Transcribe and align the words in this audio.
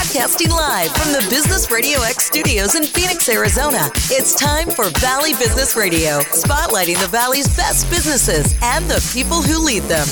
Broadcasting 0.00 0.48
live 0.48 0.90
from 0.92 1.12
the 1.12 1.26
Business 1.28 1.70
Radio 1.70 2.00
X 2.00 2.24
studios 2.24 2.74
in 2.74 2.84
Phoenix, 2.84 3.28
Arizona. 3.28 3.90
It's 4.08 4.34
time 4.34 4.70
for 4.70 4.88
Valley 4.98 5.34
Business 5.34 5.76
Radio, 5.76 6.20
spotlighting 6.20 6.98
the 6.98 7.06
Valley's 7.08 7.54
best 7.54 7.88
businesses 7.90 8.58
and 8.62 8.86
the 8.86 9.06
people 9.12 9.42
who 9.42 9.62
lead 9.62 9.82
them. 9.82 10.06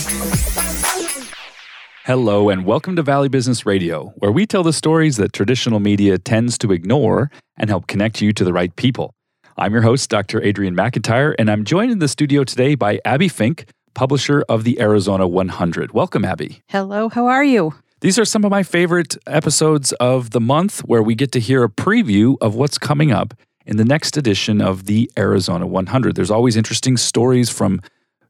Hello, 2.04 2.50
and 2.50 2.66
welcome 2.66 2.96
to 2.96 3.02
Valley 3.02 3.30
Business 3.30 3.64
Radio, 3.64 4.12
where 4.16 4.30
we 4.30 4.44
tell 4.44 4.62
the 4.62 4.74
stories 4.74 5.16
that 5.16 5.32
traditional 5.32 5.80
media 5.80 6.18
tends 6.18 6.58
to 6.58 6.70
ignore 6.70 7.30
and 7.56 7.70
help 7.70 7.86
connect 7.86 8.20
you 8.20 8.34
to 8.34 8.44
the 8.44 8.52
right 8.52 8.76
people. 8.76 9.14
I'm 9.56 9.72
your 9.72 9.82
host, 9.82 10.10
Dr. 10.10 10.42
Adrian 10.42 10.76
McIntyre, 10.76 11.34
and 11.38 11.50
I'm 11.50 11.64
joined 11.64 11.92
in 11.92 11.98
the 11.98 12.08
studio 12.08 12.44
today 12.44 12.74
by 12.74 13.00
Abbie 13.06 13.28
Fink, 13.28 13.64
publisher 13.94 14.44
of 14.50 14.64
the 14.64 14.78
Arizona 14.80 15.26
100. 15.26 15.92
Welcome, 15.92 16.26
Abbie. 16.26 16.60
Hello, 16.68 17.08
how 17.08 17.26
are 17.26 17.42
you? 17.42 17.72
These 18.00 18.16
are 18.18 18.24
some 18.24 18.44
of 18.44 18.50
my 18.50 18.62
favorite 18.62 19.16
episodes 19.26 19.90
of 19.94 20.30
the 20.30 20.40
month 20.40 20.80
where 20.80 21.02
we 21.02 21.16
get 21.16 21.32
to 21.32 21.40
hear 21.40 21.64
a 21.64 21.68
preview 21.68 22.36
of 22.40 22.54
what's 22.54 22.78
coming 22.78 23.10
up 23.10 23.34
in 23.66 23.76
the 23.76 23.84
next 23.84 24.16
edition 24.16 24.60
of 24.60 24.86
the 24.86 25.10
Arizona 25.18 25.66
100. 25.66 26.14
There's 26.14 26.30
always 26.30 26.56
interesting 26.56 26.96
stories 26.96 27.50
from 27.50 27.80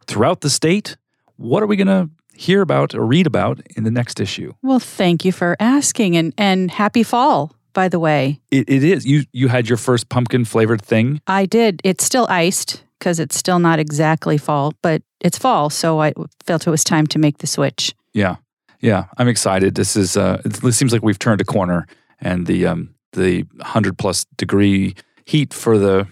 throughout 0.07 0.41
the 0.41 0.49
state. 0.49 0.97
What 1.37 1.63
are 1.63 1.67
we 1.67 1.77
going 1.77 1.87
to 1.89 2.09
hear 2.35 2.63
about 2.63 2.95
or 2.95 3.05
read 3.05 3.27
about 3.27 3.61
in 3.77 3.85
the 3.85 3.91
next 3.91 4.21
issue? 4.21 4.55
Well, 4.63 4.79
thank 4.81 5.27
you 5.27 5.33
for 5.33 5.55
asking 5.61 6.17
and 6.17 6.33
and 6.39 6.71
happy 6.71 7.03
fall, 7.03 7.55
by 7.75 7.89
the 7.89 7.99
way. 7.99 8.41
It, 8.51 8.71
it 8.71 8.83
is. 8.83 9.05
You 9.05 9.25
you 9.33 9.49
had 9.49 9.69
your 9.69 9.77
first 9.77 10.09
pumpkin 10.09 10.47
flavored 10.47 10.81
thing. 10.81 11.21
I 11.27 11.45
did. 11.45 11.83
It's 11.85 12.05
still 12.05 12.27
iced 12.31 12.85
because 12.99 13.21
it's 13.21 13.37
still 13.37 13.59
not 13.59 13.79
exactly 13.79 14.39
fall, 14.39 14.73
but 14.83 15.03
it's 15.21 15.37
fall, 15.37 15.69
so 15.69 16.01
I 16.01 16.15
felt 16.47 16.67
it 16.67 16.71
was 16.71 16.85
time 16.85 17.07
to 17.09 17.19
make 17.19 17.39
the 17.39 17.47
switch. 17.47 17.95
Yeah. 18.15 18.37
Yeah, 18.81 19.07
I'm 19.17 19.29
excited. 19.29 19.75
This 19.75 19.97
is 19.97 20.17
uh 20.17 20.41
it 20.45 20.75
seems 20.75 20.93
like 20.93 21.03
we've 21.03 21.19
turned 21.19 21.41
a 21.41 21.45
corner 21.45 21.87
and 22.21 22.47
the 22.47 22.67
um 22.67 22.95
the 23.13 23.43
100 23.57 23.99
plus 23.99 24.27
degree 24.37 24.95
heat 25.25 25.53
for 25.53 25.79
the 25.79 26.07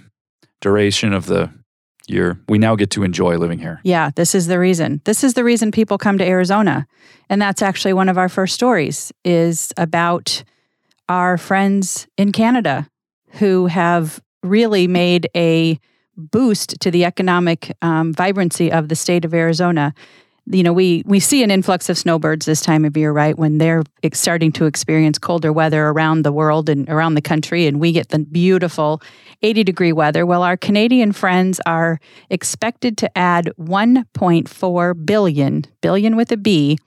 duration 0.60 1.12
of 1.12 1.26
the 1.26 1.50
year. 2.08 2.38
We 2.48 2.58
now 2.58 2.76
get 2.76 2.90
to 2.92 3.02
enjoy 3.02 3.36
living 3.36 3.58
here. 3.58 3.80
Yeah, 3.82 4.10
this 4.14 4.34
is 4.34 4.46
the 4.46 4.58
reason. 4.58 5.00
This 5.04 5.24
is 5.24 5.34
the 5.34 5.44
reason 5.44 5.70
people 5.72 5.98
come 5.98 6.18
to 6.18 6.24
Arizona. 6.24 6.86
And 7.28 7.42
that's 7.42 7.62
actually 7.62 7.92
one 7.92 8.08
of 8.08 8.18
our 8.18 8.28
first 8.28 8.54
stories 8.54 9.12
is 9.24 9.72
about 9.76 10.44
our 11.08 11.36
friends 11.36 12.06
in 12.16 12.32
Canada 12.32 12.88
who 13.32 13.66
have 13.66 14.20
really 14.42 14.86
made 14.86 15.28
a 15.36 15.78
boost 16.16 16.80
to 16.80 16.90
the 16.90 17.04
economic 17.04 17.72
um, 17.82 18.12
vibrancy 18.12 18.72
of 18.72 18.88
the 18.88 18.96
state 18.96 19.24
of 19.24 19.34
Arizona 19.34 19.92
you 20.46 20.62
know, 20.62 20.72
we 20.72 21.02
we 21.06 21.18
see 21.18 21.42
an 21.42 21.50
influx 21.50 21.88
of 21.88 21.98
snowbirds 21.98 22.46
this 22.46 22.60
time 22.60 22.84
of 22.84 22.96
year, 22.96 23.12
right? 23.12 23.36
When 23.36 23.58
they're 23.58 23.82
starting 24.12 24.52
to 24.52 24.66
experience 24.66 25.18
colder 25.18 25.52
weather 25.52 25.88
around 25.88 26.22
the 26.22 26.32
world 26.32 26.68
and 26.68 26.88
around 26.88 27.14
the 27.14 27.22
country, 27.22 27.66
and 27.66 27.80
we 27.80 27.92
get 27.92 28.10
the 28.10 28.20
beautiful 28.20 29.02
80 29.42 29.64
degree 29.64 29.92
weather. 29.92 30.24
Well, 30.24 30.42
our 30.42 30.56
Canadian 30.56 31.12
friends 31.12 31.60
are 31.66 32.00
expected 32.30 32.96
to 32.98 33.18
add 33.18 33.50
1.4 33.58 35.06
billion, 35.06 35.64
billion 35.80 36.16
with 36.16 36.32
a 36.32 36.36
B, 36.36 36.78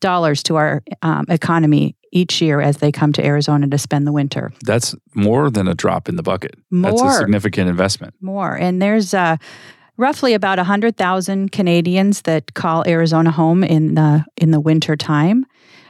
dollars 0.00 0.42
to 0.44 0.56
our 0.56 0.82
um, 1.02 1.24
economy 1.28 1.96
each 2.12 2.40
year 2.40 2.60
as 2.60 2.78
they 2.78 2.92
come 2.92 3.12
to 3.12 3.24
Arizona 3.24 3.66
to 3.68 3.78
spend 3.78 4.06
the 4.06 4.12
winter. 4.12 4.52
That's 4.64 4.94
more 5.14 5.50
than 5.50 5.68
a 5.68 5.74
drop 5.74 6.08
in 6.08 6.16
the 6.16 6.22
bucket. 6.22 6.54
More. 6.70 6.92
That's 6.92 7.02
a 7.02 7.18
significant 7.18 7.68
investment. 7.68 8.14
More. 8.20 8.54
And 8.54 8.80
there's 8.80 9.12
uh, 9.12 9.36
roughly 9.96 10.34
about 10.34 10.58
100,000 10.58 11.52
Canadians 11.52 12.22
that 12.22 12.54
call 12.54 12.84
Arizona 12.86 13.30
home 13.30 13.64
in 13.64 13.94
the 13.94 14.24
in 14.36 14.50
the 14.50 14.60
winter 14.60 14.96
time. 14.96 15.46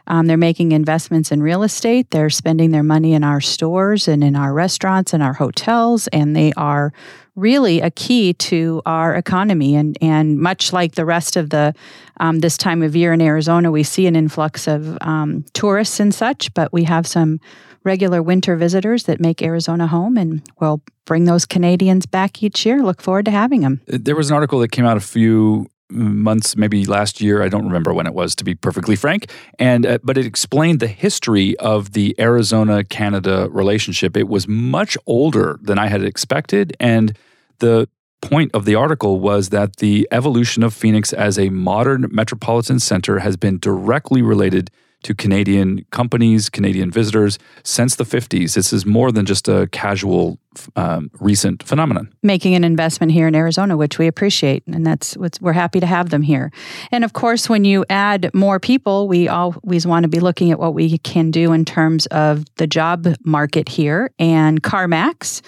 Um, 0.08 0.26
they're 0.26 0.36
making 0.36 0.70
investments 0.70 1.32
in 1.32 1.42
real 1.42 1.64
estate. 1.64 2.10
They're 2.10 2.30
spending 2.30 2.70
their 2.70 2.84
money 2.84 3.12
in 3.12 3.24
our 3.24 3.40
stores 3.40 4.06
and 4.06 4.22
in 4.22 4.36
our 4.36 4.52
restaurants 4.52 5.12
and 5.12 5.22
our 5.22 5.32
hotels, 5.32 6.06
and 6.08 6.36
they 6.36 6.52
are 6.56 6.92
really 7.34 7.80
a 7.80 7.90
key 7.90 8.32
to 8.32 8.80
our 8.86 9.14
economy. 9.14 9.74
And 9.74 9.98
and 10.00 10.38
much 10.38 10.72
like 10.72 10.94
the 10.94 11.04
rest 11.04 11.36
of 11.36 11.50
the 11.50 11.74
um, 12.20 12.38
this 12.38 12.56
time 12.56 12.82
of 12.82 12.94
year 12.94 13.12
in 13.12 13.20
Arizona, 13.20 13.70
we 13.72 13.82
see 13.82 14.06
an 14.06 14.14
influx 14.14 14.68
of 14.68 14.96
um, 15.00 15.44
tourists 15.52 15.98
and 15.98 16.14
such, 16.14 16.54
but 16.54 16.72
we 16.72 16.84
have 16.84 17.06
some 17.06 17.40
regular 17.86 18.22
winter 18.22 18.56
visitors 18.56 19.04
that 19.04 19.20
make 19.20 19.40
Arizona 19.40 19.86
home, 19.86 20.18
and 20.18 20.42
we'll 20.60 20.82
bring 21.06 21.24
those 21.24 21.46
Canadians 21.46 22.04
back 22.04 22.42
each 22.42 22.66
year. 22.66 22.82
Look 22.82 23.00
forward 23.00 23.24
to 23.26 23.30
having 23.30 23.62
them. 23.62 23.80
There 23.86 24.16
was 24.16 24.28
an 24.28 24.34
article 24.34 24.58
that 24.58 24.72
came 24.72 24.84
out 24.84 24.96
a 24.96 25.00
few 25.00 25.68
months 25.88 26.56
maybe 26.56 26.84
last 26.84 27.20
year 27.20 27.44
i 27.44 27.48
don't 27.48 27.64
remember 27.64 27.94
when 27.94 28.08
it 28.08 28.12
was 28.12 28.34
to 28.34 28.42
be 28.42 28.56
perfectly 28.56 28.96
frank 28.96 29.30
and 29.58 29.86
uh, 29.86 29.98
but 30.02 30.18
it 30.18 30.26
explained 30.26 30.80
the 30.80 30.88
history 30.88 31.56
of 31.58 31.92
the 31.92 32.12
arizona 32.18 32.82
canada 32.82 33.48
relationship 33.52 34.16
it 34.16 34.26
was 34.26 34.48
much 34.48 34.98
older 35.06 35.60
than 35.62 35.78
i 35.78 35.86
had 35.86 36.02
expected 36.02 36.76
and 36.80 37.16
the 37.60 37.88
point 38.20 38.50
of 38.52 38.64
the 38.64 38.74
article 38.74 39.20
was 39.20 39.50
that 39.50 39.76
the 39.76 40.08
evolution 40.10 40.64
of 40.64 40.74
phoenix 40.74 41.12
as 41.12 41.38
a 41.38 41.50
modern 41.50 42.08
metropolitan 42.10 42.80
center 42.80 43.20
has 43.20 43.36
been 43.36 43.56
directly 43.56 44.22
related 44.22 44.72
to 45.06 45.14
Canadian 45.14 45.86
companies, 45.92 46.50
Canadian 46.50 46.90
visitors 46.90 47.38
since 47.62 47.94
the 47.94 48.02
50s. 48.02 48.54
This 48.54 48.72
is 48.72 48.84
more 48.84 49.12
than 49.12 49.24
just 49.24 49.46
a 49.46 49.68
casual 49.70 50.40
um, 50.76 51.10
recent 51.20 51.62
phenomenon. 51.62 52.12
Making 52.22 52.54
an 52.54 52.64
investment 52.64 53.12
here 53.12 53.28
in 53.28 53.34
Arizona, 53.34 53.76
which 53.76 53.98
we 53.98 54.06
appreciate, 54.06 54.62
and 54.66 54.86
that's 54.86 55.16
what 55.16 55.38
we're 55.40 55.52
happy 55.52 55.80
to 55.80 55.86
have 55.86 56.10
them 56.10 56.22
here. 56.22 56.50
And 56.90 57.04
of 57.04 57.12
course, 57.12 57.48
when 57.48 57.64
you 57.64 57.84
add 57.90 58.30
more 58.34 58.58
people, 58.60 59.08
we 59.08 59.28
always 59.28 59.86
want 59.86 60.04
to 60.04 60.08
be 60.08 60.20
looking 60.20 60.50
at 60.50 60.58
what 60.58 60.74
we 60.74 60.98
can 60.98 61.30
do 61.30 61.52
in 61.52 61.64
terms 61.64 62.06
of 62.06 62.44
the 62.56 62.66
job 62.66 63.06
market 63.24 63.68
here. 63.68 64.10
And 64.18 64.62
CarMax 64.62 65.42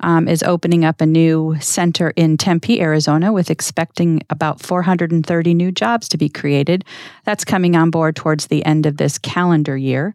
um, 0.00 0.28
is 0.28 0.42
opening 0.42 0.84
up 0.84 1.00
a 1.00 1.06
new 1.06 1.56
center 1.60 2.10
in 2.10 2.36
Tempe, 2.36 2.80
Arizona, 2.80 3.32
with 3.32 3.50
expecting 3.50 4.20
about 4.30 4.60
430 4.60 5.54
new 5.54 5.72
jobs 5.72 6.08
to 6.08 6.18
be 6.18 6.28
created. 6.28 6.84
That's 7.24 7.44
coming 7.44 7.76
on 7.76 7.90
board 7.90 8.16
towards 8.16 8.46
the 8.46 8.64
end 8.64 8.86
of 8.86 8.96
this 8.96 9.18
calendar 9.18 9.76
year. 9.76 10.14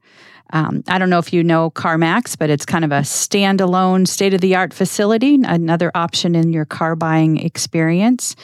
Um, 0.52 0.84
I 0.88 0.98
don't 0.98 1.10
know 1.10 1.20
if 1.20 1.32
you 1.32 1.44
know 1.44 1.70
CarMax, 1.72 2.38
but 2.38 2.50
it's 2.50 2.66
kind 2.66 2.84
of 2.84 2.92
a 2.92 3.02
standalone, 3.02 4.08
state 4.08 4.34
of 4.34 4.42
the 4.42 4.56
art 4.56 4.74
facility, 4.74 5.40
another 5.44 5.92
option 5.94 6.36
in 6.36 6.52
your 6.52 6.66
car 6.66 6.96
buying 6.96 7.38
experience. 7.38 8.36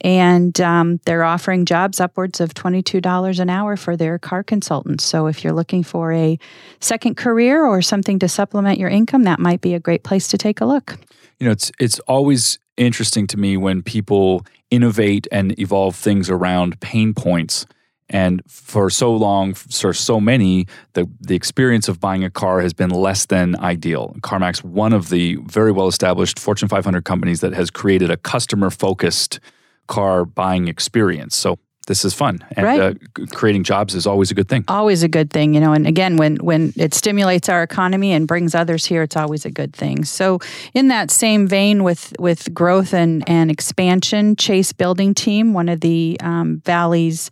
And 0.00 0.60
um, 0.60 1.00
they're 1.04 1.24
offering 1.24 1.64
jobs 1.64 1.98
upwards 1.98 2.40
of 2.40 2.54
$22 2.54 3.40
an 3.40 3.50
hour 3.50 3.76
for 3.76 3.96
their 3.96 4.18
car 4.18 4.44
consultants. 4.44 5.04
So 5.04 5.26
if 5.26 5.42
you're 5.42 5.52
looking 5.52 5.82
for 5.82 6.12
a 6.12 6.38
second 6.80 7.16
career 7.16 7.64
or 7.66 7.82
something 7.82 8.20
to 8.20 8.28
supplement 8.28 8.78
your 8.78 8.88
income, 8.88 9.24
that 9.24 9.40
might 9.40 9.60
be 9.60 9.74
a 9.74 9.80
great 9.80 10.04
place 10.04 10.28
to 10.28 10.38
take 10.38 10.60
a 10.60 10.64
look. 10.64 10.98
You 11.40 11.46
know, 11.46 11.52
it's 11.52 11.72
it's 11.80 11.98
always 12.00 12.58
interesting 12.76 13.26
to 13.28 13.36
me 13.36 13.56
when 13.56 13.82
people 13.82 14.46
innovate 14.70 15.26
and 15.32 15.58
evolve 15.58 15.96
things 15.96 16.30
around 16.30 16.78
pain 16.80 17.14
points 17.14 17.66
and 18.10 18.42
for 18.48 18.90
so 18.90 19.14
long, 19.14 19.54
for 19.54 19.92
so 19.92 20.20
many, 20.20 20.66
the, 20.94 21.08
the 21.20 21.34
experience 21.34 21.88
of 21.88 22.00
buying 22.00 22.24
a 22.24 22.30
car 22.30 22.60
has 22.60 22.72
been 22.72 22.90
less 22.90 23.26
than 23.26 23.58
ideal. 23.60 24.16
CarMax, 24.20 24.64
one 24.64 24.92
of 24.92 25.10
the 25.10 25.36
very 25.46 25.72
well 25.72 25.88
established 25.88 26.38
Fortune 26.38 26.68
500 26.68 27.04
companies 27.04 27.40
that 27.40 27.52
has 27.52 27.70
created 27.70 28.10
a 28.10 28.16
customer 28.16 28.70
focused 28.70 29.40
car 29.86 30.24
buying 30.24 30.68
experience. 30.68 31.36
So 31.36 31.58
this 31.88 32.04
is 32.04 32.14
fun 32.14 32.38
and 32.52 32.66
right. 32.66 32.80
uh, 32.80 33.26
creating 33.32 33.64
jobs 33.64 33.94
is 33.94 34.06
always 34.06 34.30
a 34.30 34.34
good 34.34 34.46
thing 34.46 34.62
always 34.68 35.02
a 35.02 35.08
good 35.08 35.30
thing 35.30 35.54
you 35.54 35.60
know 35.60 35.72
and 35.72 35.86
again 35.86 36.18
when 36.18 36.36
when 36.36 36.72
it 36.76 36.94
stimulates 36.94 37.48
our 37.48 37.62
economy 37.62 38.12
and 38.12 38.28
brings 38.28 38.54
others 38.54 38.84
here 38.84 39.02
it's 39.02 39.16
always 39.16 39.44
a 39.44 39.50
good 39.50 39.74
thing 39.74 40.04
so 40.04 40.38
in 40.74 40.88
that 40.88 41.10
same 41.10 41.48
vein 41.48 41.82
with 41.82 42.12
with 42.18 42.52
growth 42.54 42.92
and 42.92 43.26
and 43.26 43.50
expansion 43.50 44.36
Chasse 44.36 44.72
building 44.72 45.14
team 45.14 45.54
one 45.54 45.68
of 45.68 45.80
the 45.80 46.18
um, 46.20 46.60
valley's 46.64 47.30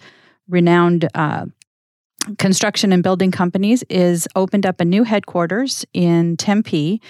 renowned 0.48 1.08
uh, 1.14 1.46
construction 2.38 2.92
and 2.92 3.02
building 3.02 3.30
companies, 3.30 3.84
is 3.88 4.28
opened 4.34 4.66
up 4.66 4.80
a 4.80 4.84
new 4.84 5.04
headquarters 5.04 5.84
in 5.92 6.36
Tempe. 6.36 7.00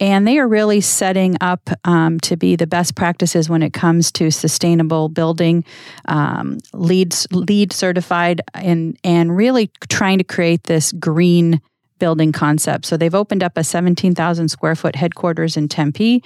And 0.00 0.26
they 0.26 0.38
are 0.38 0.48
really 0.48 0.80
setting 0.80 1.36
up 1.40 1.70
um, 1.84 2.18
to 2.20 2.36
be 2.36 2.56
the 2.56 2.66
best 2.66 2.96
practices 2.96 3.48
when 3.48 3.62
it 3.62 3.72
comes 3.72 4.10
to 4.12 4.32
sustainable 4.32 5.08
building, 5.08 5.64
um, 6.06 6.58
LEED, 6.72 7.14
LEED 7.30 7.72
certified, 7.72 8.40
and 8.54 8.98
and 9.04 9.36
really 9.36 9.70
trying 9.88 10.18
to 10.18 10.24
create 10.24 10.64
this 10.64 10.90
green 10.92 11.60
building 12.02 12.32
concept. 12.32 12.84
So 12.84 12.96
they've 12.96 13.14
opened 13.14 13.44
up 13.44 13.56
a 13.56 13.62
17,000 13.62 14.48
square 14.48 14.74
foot 14.74 14.96
headquarters 14.96 15.56
in 15.56 15.68
Tempe 15.68 16.20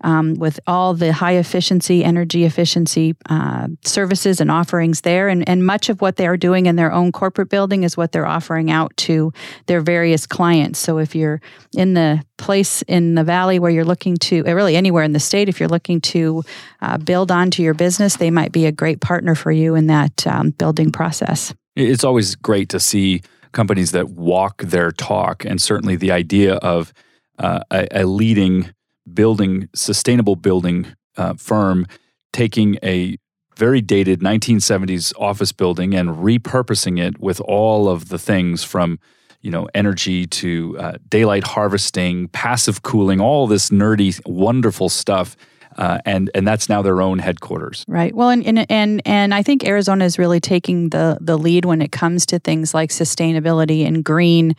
um, 0.00 0.32
with 0.36 0.58
all 0.66 0.94
the 0.94 1.12
high 1.12 1.34
efficiency, 1.34 2.02
energy 2.02 2.44
efficiency 2.44 3.14
uh, 3.28 3.68
services 3.84 4.40
and 4.40 4.50
offerings 4.50 5.02
there. 5.02 5.28
And, 5.28 5.46
and 5.46 5.66
much 5.66 5.90
of 5.90 6.00
what 6.00 6.16
they 6.16 6.26
are 6.26 6.38
doing 6.38 6.64
in 6.64 6.76
their 6.76 6.90
own 6.90 7.12
corporate 7.12 7.50
building 7.50 7.82
is 7.82 7.94
what 7.94 8.12
they're 8.12 8.24
offering 8.24 8.70
out 8.70 8.96
to 9.08 9.30
their 9.66 9.82
various 9.82 10.26
clients. 10.26 10.78
So 10.78 10.96
if 10.96 11.14
you're 11.14 11.42
in 11.76 11.92
the 11.92 12.22
place 12.38 12.80
in 12.88 13.14
the 13.14 13.24
valley 13.24 13.58
where 13.58 13.70
you're 13.70 13.84
looking 13.84 14.16
to, 14.16 14.46
uh, 14.46 14.54
really 14.54 14.76
anywhere 14.76 15.04
in 15.04 15.12
the 15.12 15.20
state, 15.20 15.50
if 15.50 15.60
you're 15.60 15.68
looking 15.68 16.00
to 16.00 16.42
uh, 16.80 16.96
build 16.96 17.30
onto 17.30 17.62
your 17.62 17.74
business, 17.74 18.16
they 18.16 18.30
might 18.30 18.52
be 18.52 18.64
a 18.64 18.72
great 18.72 19.02
partner 19.02 19.34
for 19.34 19.52
you 19.52 19.74
in 19.74 19.88
that 19.88 20.26
um, 20.26 20.52
building 20.52 20.90
process. 20.90 21.52
It's 21.76 22.02
always 22.02 22.34
great 22.34 22.70
to 22.70 22.80
see 22.80 23.20
companies 23.52 23.92
that 23.92 24.10
walk 24.10 24.62
their 24.62 24.90
talk, 24.90 25.44
and 25.44 25.60
certainly 25.60 25.96
the 25.96 26.10
idea 26.10 26.54
of 26.56 26.92
uh, 27.38 27.60
a, 27.70 28.02
a, 28.02 28.04
leading 28.04 28.72
building, 29.12 29.68
sustainable 29.74 30.36
building 30.36 30.86
uh, 31.16 31.34
firm 31.34 31.86
taking 32.32 32.78
a 32.82 33.16
very 33.56 33.80
dated 33.80 34.20
1970s 34.20 35.12
office 35.18 35.52
building 35.52 35.94
and 35.94 36.10
repurposing 36.10 37.00
it 37.00 37.18
with 37.18 37.40
all 37.40 37.88
of 37.88 38.08
the 38.08 38.18
things 38.18 38.62
from 38.62 38.98
you 39.40 39.50
know 39.50 39.68
energy 39.74 40.26
to 40.26 40.76
uh, 40.78 40.98
daylight 41.08 41.44
harvesting, 41.44 42.28
passive 42.28 42.82
cooling, 42.82 43.20
all 43.20 43.46
this 43.46 43.70
nerdy, 43.70 44.20
wonderful 44.26 44.88
stuff. 44.88 45.36
Uh, 45.78 45.98
and 46.04 46.30
and 46.34 46.46
that's 46.46 46.68
now 46.68 46.82
their 46.82 47.00
own 47.00 47.18
headquarters. 47.18 47.84
Right. 47.88 48.14
Well, 48.14 48.30
and, 48.30 48.44
and 48.44 48.66
and 48.70 49.00
and 49.06 49.32
I 49.32 49.42
think 49.42 49.64
Arizona 49.64 50.04
is 50.04 50.18
really 50.18 50.40
taking 50.40 50.90
the 50.90 51.16
the 51.20 51.38
lead 51.38 51.64
when 51.64 51.80
it 51.80 51.92
comes 51.92 52.26
to 52.26 52.38
things 52.38 52.74
like 52.74 52.90
sustainability 52.90 53.86
and 53.86 54.04
green. 54.04 54.56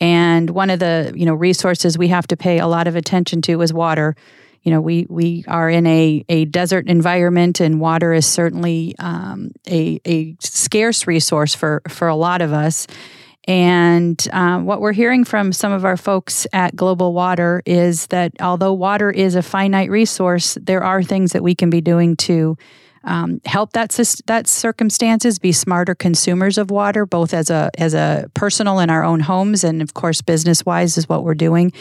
And 0.00 0.48
one 0.50 0.70
of 0.70 0.78
the 0.78 1.12
you 1.14 1.26
know 1.26 1.34
resources 1.34 1.98
we 1.98 2.08
have 2.08 2.26
to 2.28 2.36
pay 2.36 2.60
a 2.60 2.66
lot 2.66 2.86
of 2.86 2.96
attention 2.96 3.42
to 3.42 3.60
is 3.60 3.72
water 3.72 4.16
you 4.62 4.70
know, 4.70 4.80
we 4.80 5.06
we 5.08 5.44
are 5.48 5.70
in 5.70 5.86
a, 5.86 6.24
a 6.28 6.44
desert 6.44 6.86
environment, 6.86 7.60
and 7.60 7.80
water 7.80 8.12
is 8.12 8.26
certainly 8.26 8.94
um, 8.98 9.52
a 9.66 10.00
a 10.04 10.36
scarce 10.40 11.06
resource 11.06 11.54
for 11.54 11.80
for 11.88 12.08
a 12.08 12.16
lot 12.16 12.42
of 12.42 12.52
us. 12.52 12.86
And 13.50 14.28
uh, 14.32 14.60
what 14.60 14.80
we're 14.80 14.92
hearing 14.92 15.24
from 15.24 15.52
some 15.52 15.72
of 15.72 15.84
our 15.84 15.96
folks 15.96 16.46
at 16.52 16.76
Global 16.76 17.12
Water 17.12 17.64
is 17.66 18.06
that 18.06 18.30
although 18.40 18.72
water 18.72 19.10
is 19.10 19.34
a 19.34 19.42
finite 19.42 19.90
resource, 19.90 20.56
there 20.62 20.84
are 20.84 21.02
things 21.02 21.32
that 21.32 21.42
we 21.42 21.56
can 21.56 21.68
be 21.68 21.80
doing 21.80 22.14
to 22.18 22.56
um, 23.02 23.40
help 23.44 23.72
that 23.72 23.90
that 24.26 24.46
circumstances 24.46 25.40
be 25.40 25.50
smarter 25.50 25.96
consumers 25.96 26.58
of 26.58 26.70
water, 26.70 27.04
both 27.06 27.34
as 27.34 27.50
a 27.50 27.72
as 27.76 27.92
a 27.92 28.30
personal 28.34 28.78
in 28.78 28.88
our 28.88 29.02
own 29.02 29.18
homes 29.18 29.64
and 29.64 29.82
of 29.82 29.94
course 29.94 30.20
business 30.22 30.64
wise 30.64 30.96
is 30.96 31.08
what 31.08 31.24
we're 31.24 31.34
doing. 31.34 31.72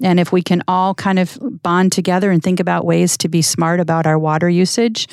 And 0.00 0.18
if 0.18 0.32
we 0.32 0.40
can 0.40 0.62
all 0.66 0.94
kind 0.94 1.18
of 1.18 1.38
bond 1.62 1.92
together 1.92 2.30
and 2.30 2.42
think 2.42 2.58
about 2.58 2.86
ways 2.86 3.18
to 3.18 3.28
be 3.28 3.42
smart 3.42 3.80
about 3.80 4.06
our 4.06 4.18
water 4.18 4.48
usage, 4.48 5.08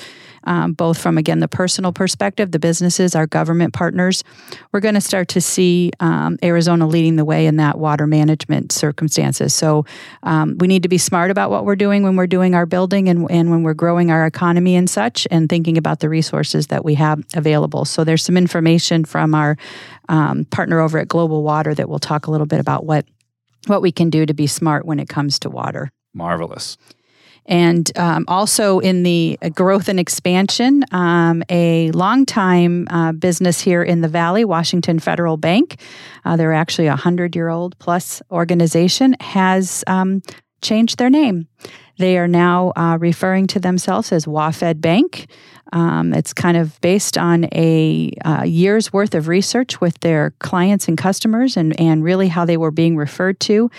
um, 0.45 0.73
both 0.73 0.97
from, 0.97 1.17
again, 1.17 1.39
the 1.39 1.47
personal 1.47 1.91
perspective, 1.91 2.51
the 2.51 2.59
businesses, 2.59 3.15
our 3.15 3.27
government 3.27 3.73
partners. 3.73 4.23
We're 4.71 4.79
going 4.79 4.95
to 4.95 5.01
start 5.01 5.27
to 5.29 5.41
see 5.41 5.91
um, 5.99 6.37
Arizona 6.43 6.87
leading 6.87 7.15
the 7.15 7.25
way 7.25 7.47
in 7.47 7.57
that 7.57 7.77
water 7.77 8.07
management 8.07 8.71
circumstances. 8.71 9.53
So 9.53 9.85
um, 10.23 10.57
we 10.59 10.67
need 10.67 10.83
to 10.83 10.89
be 10.89 10.97
smart 10.97 11.31
about 11.31 11.49
what 11.49 11.65
we're 11.65 11.75
doing 11.75 12.03
when 12.03 12.15
we're 12.15 12.27
doing 12.27 12.55
our 12.55 12.65
building 12.65 13.09
and, 13.09 13.29
and 13.29 13.49
when 13.49 13.63
we're 13.63 13.73
growing 13.73 14.11
our 14.11 14.25
economy 14.25 14.75
and 14.75 14.89
such, 14.89 15.27
and 15.31 15.49
thinking 15.49 15.77
about 15.77 15.99
the 15.99 16.09
resources 16.09 16.67
that 16.67 16.85
we 16.85 16.95
have 16.95 17.23
available. 17.35 17.85
So 17.85 18.03
there's 18.03 18.23
some 18.23 18.37
information 18.37 19.05
from 19.05 19.35
our 19.35 19.57
um, 20.09 20.45
partner 20.45 20.79
over 20.79 20.99
at 20.99 21.07
Global 21.07 21.43
Water 21.43 21.73
that 21.73 21.89
we'll 21.89 21.99
talk 21.99 22.27
a 22.27 22.31
little 22.31 22.47
bit 22.47 22.59
about 22.59 22.85
what 22.85 23.05
what 23.67 23.81
we 23.81 23.91
can 23.91 24.11
do 24.11 24.25
to 24.25 24.33
be 24.33 24.45
smart 24.45 24.85
when 24.85 24.99
it 24.99 25.09
comes 25.09 25.39
to 25.39 25.49
water. 25.49 25.89
Marvelous. 26.13 26.77
And 27.45 27.91
um, 27.97 28.25
also 28.27 28.79
in 28.79 29.03
the 29.03 29.37
growth 29.53 29.87
and 29.87 29.99
expansion, 29.99 30.83
um, 30.91 31.43
a 31.49 31.91
longtime 31.91 32.87
uh, 32.89 33.11
business 33.11 33.61
here 33.61 33.83
in 33.83 34.01
the 34.01 34.07
Valley, 34.07 34.43
Washington 34.45 34.99
Federal 34.99 35.37
Bank, 35.37 35.79
uh, 36.25 36.35
they're 36.35 36.53
actually 36.53 36.87
a 36.87 36.91
100 36.91 37.35
year 37.35 37.49
old 37.49 37.77
plus 37.77 38.21
organization, 38.31 39.15
has 39.19 39.83
um, 39.87 40.21
changed 40.61 40.97
their 40.97 41.09
name. 41.09 41.47
They 41.97 42.17
are 42.17 42.27
now 42.27 42.73
uh, 42.75 42.97
referring 42.99 43.47
to 43.47 43.59
themselves 43.59 44.11
as 44.11 44.25
WaFd 44.25 44.81
Bank. 44.81 45.27
Um, 45.73 46.13
it's 46.13 46.33
kind 46.33 46.57
of 46.57 46.79
based 46.81 47.17
on 47.17 47.45
a 47.51 48.13
uh, 48.23 48.43
year's 48.43 48.93
worth 48.93 49.15
of 49.15 49.27
research 49.27 49.81
with 49.81 49.99
their 50.01 50.31
clients 50.39 50.87
and 50.87 50.97
customers 50.97 51.57
and, 51.57 51.77
and 51.79 52.03
really 52.03 52.27
how 52.27 52.45
they 52.45 52.55
were 52.55 52.71
being 52.71 52.95
referred 52.95 53.39
to, 53.41 53.71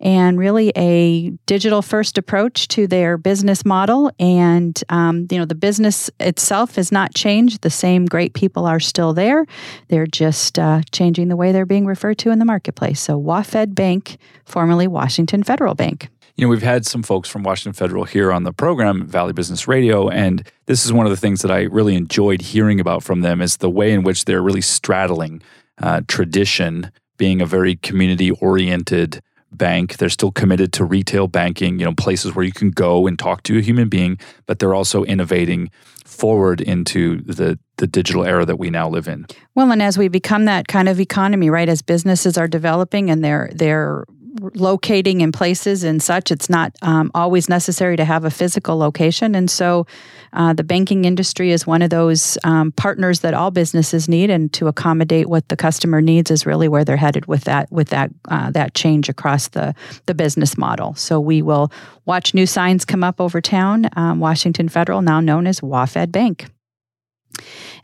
and 0.00 0.38
really 0.38 0.72
a 0.74 1.30
digital 1.46 1.82
first 1.82 2.16
approach 2.16 2.66
to 2.68 2.86
their 2.86 3.18
business 3.18 3.64
model. 3.64 4.10
And, 4.18 4.82
um, 4.88 5.26
you 5.30 5.38
know, 5.38 5.44
the 5.44 5.54
business 5.54 6.10
itself 6.18 6.76
has 6.76 6.90
not 6.90 7.14
changed. 7.14 7.60
The 7.60 7.70
same 7.70 8.06
great 8.06 8.34
people 8.34 8.66
are 8.66 8.80
still 8.80 9.12
there. 9.12 9.44
They're 9.88 10.06
just 10.06 10.58
uh, 10.58 10.80
changing 10.92 11.28
the 11.28 11.36
way 11.36 11.52
they're 11.52 11.66
being 11.66 11.86
referred 11.86 12.18
to 12.18 12.30
in 12.30 12.38
the 12.38 12.44
marketplace. 12.44 13.00
So, 13.00 13.20
WaFd 13.20 13.74
Bank, 13.74 14.16
formerly 14.44 14.88
Washington 14.88 15.42
Federal 15.42 15.74
Bank 15.74 16.08
you 16.36 16.44
know, 16.44 16.48
we've 16.48 16.62
had 16.62 16.84
some 16.84 17.02
folks 17.02 17.28
from 17.28 17.44
Washington 17.44 17.72
Federal 17.72 18.04
here 18.04 18.32
on 18.32 18.42
the 18.42 18.52
program, 18.52 19.06
Valley 19.06 19.32
Business 19.32 19.68
Radio, 19.68 20.08
and 20.08 20.48
this 20.66 20.84
is 20.84 20.92
one 20.92 21.06
of 21.06 21.10
the 21.10 21.16
things 21.16 21.42
that 21.42 21.50
I 21.50 21.62
really 21.62 21.94
enjoyed 21.94 22.42
hearing 22.42 22.80
about 22.80 23.04
from 23.04 23.20
them 23.20 23.40
is 23.40 23.58
the 23.58 23.70
way 23.70 23.92
in 23.92 24.02
which 24.02 24.24
they're 24.24 24.42
really 24.42 24.60
straddling 24.60 25.42
uh, 25.78 26.00
tradition, 26.08 26.90
being 27.18 27.40
a 27.40 27.46
very 27.46 27.76
community 27.76 28.32
oriented 28.32 29.20
bank. 29.52 29.98
They're 29.98 30.08
still 30.08 30.32
committed 30.32 30.72
to 30.74 30.84
retail 30.84 31.28
banking, 31.28 31.78
you 31.78 31.84
know, 31.84 31.94
places 31.94 32.34
where 32.34 32.44
you 32.44 32.52
can 32.52 32.70
go 32.70 33.06
and 33.06 33.16
talk 33.16 33.44
to 33.44 33.58
a 33.58 33.62
human 33.62 33.88
being, 33.88 34.18
but 34.46 34.58
they're 34.58 34.74
also 34.74 35.04
innovating 35.04 35.70
forward 36.04 36.60
into 36.60 37.20
the 37.22 37.58
the 37.76 37.86
digital 37.88 38.24
era 38.24 38.44
that 38.44 38.56
we 38.56 38.70
now 38.70 38.88
live 38.88 39.08
in. 39.08 39.26
Well, 39.54 39.70
and 39.72 39.82
as 39.82 39.98
we 39.98 40.06
become 40.06 40.44
that 40.44 40.68
kind 40.68 40.88
of 40.88 41.00
economy, 41.00 41.50
right, 41.50 41.68
as 41.68 41.82
businesses 41.82 42.38
are 42.38 42.48
developing 42.48 43.10
and 43.10 43.24
they're 43.24 43.50
they're 43.54 44.04
locating 44.40 45.20
in 45.20 45.32
places 45.32 45.84
and 45.84 46.02
such, 46.02 46.30
it's 46.30 46.50
not 46.50 46.72
um, 46.82 47.10
always 47.14 47.48
necessary 47.48 47.96
to 47.96 48.04
have 48.04 48.24
a 48.24 48.30
physical 48.30 48.76
location. 48.76 49.34
And 49.34 49.50
so 49.50 49.86
uh, 50.32 50.52
the 50.52 50.64
banking 50.64 51.04
industry 51.04 51.52
is 51.52 51.66
one 51.66 51.82
of 51.82 51.90
those 51.90 52.36
um, 52.44 52.72
partners 52.72 53.20
that 53.20 53.34
all 53.34 53.50
businesses 53.50 54.08
need, 54.08 54.30
and 54.30 54.52
to 54.54 54.66
accommodate 54.66 55.28
what 55.28 55.48
the 55.48 55.56
customer 55.56 56.00
needs 56.00 56.30
is 56.30 56.46
really 56.46 56.68
where 56.68 56.84
they're 56.84 56.96
headed 56.96 57.26
with 57.26 57.44
that 57.44 57.70
with 57.70 57.88
that 57.90 58.10
uh, 58.28 58.50
that 58.50 58.74
change 58.74 59.08
across 59.08 59.48
the 59.48 59.74
the 60.06 60.14
business 60.14 60.58
model. 60.58 60.94
So 60.94 61.20
we 61.20 61.40
will 61.42 61.70
watch 62.04 62.34
new 62.34 62.46
signs 62.46 62.84
come 62.84 63.04
up 63.04 63.20
over 63.20 63.40
town. 63.40 63.88
Um, 63.96 64.18
Washington 64.18 64.68
Federal, 64.68 65.02
now 65.02 65.20
known 65.20 65.46
as 65.46 65.60
WaFd 65.60 66.10
Bank. 66.10 66.46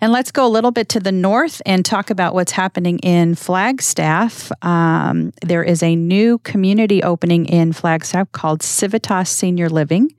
And 0.00 0.12
let's 0.12 0.30
go 0.30 0.46
a 0.46 0.48
little 0.48 0.70
bit 0.70 0.88
to 0.90 1.00
the 1.00 1.12
north 1.12 1.60
and 1.66 1.84
talk 1.84 2.10
about 2.10 2.34
what's 2.34 2.52
happening 2.52 2.98
in 3.00 3.34
Flagstaff. 3.34 4.50
Um, 4.62 5.32
there 5.42 5.62
is 5.62 5.82
a 5.82 5.94
new 5.94 6.38
community 6.38 7.02
opening 7.02 7.46
in 7.46 7.72
Flagstaff 7.72 8.32
called 8.32 8.62
Civitas 8.62 9.28
Senior 9.30 9.68
Living. 9.68 10.14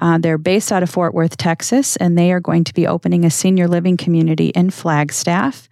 Uh, 0.00 0.18
they're 0.18 0.38
based 0.38 0.72
out 0.72 0.82
of 0.82 0.90
Fort 0.90 1.14
Worth, 1.14 1.36
Texas, 1.36 1.96
and 1.96 2.16
they 2.16 2.32
are 2.32 2.40
going 2.40 2.64
to 2.64 2.74
be 2.74 2.86
opening 2.86 3.24
a 3.24 3.30
senior 3.30 3.68
living 3.68 3.96
community 3.96 4.48
in 4.48 4.70
Flagstaff. 4.70 5.68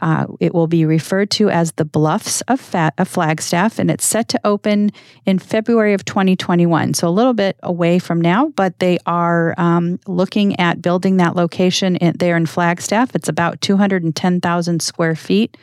Uh, 0.00 0.26
it 0.38 0.54
will 0.54 0.66
be 0.66 0.84
referred 0.84 1.30
to 1.30 1.50
as 1.50 1.72
the 1.72 1.84
Bluffs 1.84 2.40
of, 2.42 2.74
of, 2.98 3.08
Flagstaff, 3.08 3.78
and 3.78 3.90
it's 3.90 4.04
set 4.04 4.28
to 4.28 4.40
open 4.44 4.90
in 5.26 5.38
February 5.38 5.92
of 5.92 6.04
2021. 6.04 6.94
So 6.94 7.08
a 7.08 7.10
little 7.10 7.34
bit 7.34 7.58
away 7.62 7.98
from 7.98 8.20
now, 8.20 8.48
but 8.50 8.78
they 8.78 8.98
are 9.06 9.54
um, 9.58 9.98
looking 10.06 10.58
at 10.60 10.80
building 10.80 11.16
that 11.16 11.34
location 11.34 11.96
in, 11.96 12.16
there 12.16 12.36
in 12.36 12.46
Flagstaff. 12.46 13.14
It's 13.14 13.28
about 13.28 13.60
210,000 13.60 14.80
square 14.80 15.16
feet 15.16 15.56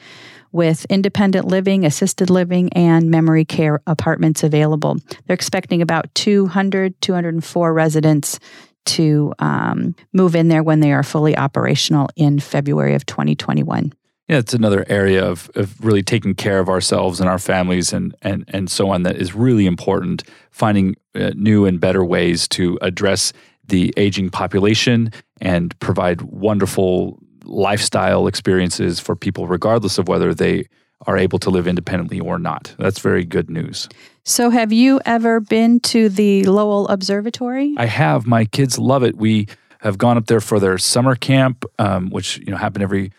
with 0.51 0.85
independent 0.85 1.47
living, 1.47 1.85
assisted 1.85 2.29
living, 2.29 2.71
and 2.73 3.09
memory 3.09 3.45
care 3.45 3.81
apartments 3.87 4.43
available. 4.43 4.97
They're 5.27 5.33
expecting 5.33 5.81
about 5.81 6.13
200, 6.15 6.99
204 7.01 7.73
residents 7.73 8.39
to 8.85 9.33
um, 9.39 9.95
move 10.13 10.35
in 10.35 10.47
there 10.47 10.63
when 10.63 10.79
they 10.79 10.93
are 10.93 11.03
fully 11.03 11.37
operational 11.37 12.09
in 12.15 12.39
February 12.39 12.95
of 12.95 13.05
2021 13.05 13.91
yeah, 14.27 14.37
it's 14.37 14.53
another 14.53 14.85
area 14.87 15.23
of, 15.23 15.51
of 15.55 15.83
really 15.83 16.01
taking 16.01 16.33
care 16.33 16.59
of 16.59 16.67
ourselves 16.67 17.19
and 17.19 17.29
our 17.29 17.37
families 17.37 17.93
and, 17.93 18.15
and, 18.23 18.45
and 18.47 18.71
so 18.71 18.89
on 18.89 19.03
that 19.03 19.17
is 19.17 19.35
really 19.35 19.67
important. 19.67 20.23
Finding 20.49 20.95
uh, 21.13 21.31
new 21.35 21.65
and 21.65 21.79
better 21.79 22.03
ways 22.03 22.47
to 22.49 22.79
address 22.81 23.33
the 23.67 23.93
aging 23.97 24.29
population 24.29 25.11
and 25.41 25.77
provide 25.79 26.21
wonderful 26.21 27.19
lifestyle 27.43 28.25
experiences 28.25 28.99
for 28.99 29.15
people, 29.15 29.47
regardless 29.47 29.97
of 29.97 30.07
whether 30.07 30.33
they 30.33 30.67
are 31.07 31.17
able 31.17 31.37
to 31.39 31.49
live 31.49 31.67
independently 31.67 32.19
or 32.19 32.39
not. 32.39 32.73
That's 32.79 32.99
very 32.99 33.25
good 33.25 33.49
news. 33.49 33.89
So, 34.23 34.49
have 34.49 34.71
you 34.71 34.99
ever 35.05 35.39
been 35.39 35.79
to 35.81 36.09
the 36.09 36.43
Lowell 36.45 36.87
Observatory? 36.87 37.75
I 37.77 37.85
have. 37.85 38.25
My 38.25 38.45
kids 38.45 38.79
love 38.79 39.03
it. 39.03 39.17
We 39.17 39.47
have 39.79 39.97
gone 39.97 40.17
up 40.17 40.25
there 40.25 40.39
for 40.39 40.59
their 40.59 40.77
summer 40.79 41.15
camp, 41.15 41.65
um, 41.77 42.09
which 42.09 42.39
you 42.39 42.45
know 42.45 42.57
happen 42.57 42.81
every 42.81 43.11